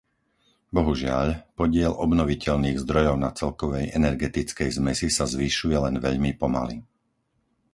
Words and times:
Bohužiaľ, 0.77 1.27
podiel 1.59 1.91
obnoviteľných 2.05 2.77
zdrojov 2.83 3.15
na 3.25 3.29
celkovej 3.39 3.85
energetickej 3.99 4.69
zmesi 4.77 5.07
sa 5.17 5.25
zvyšuje 5.33 5.77
len 5.85 5.95
veľmi 6.05 6.31
pomaly. 6.41 6.77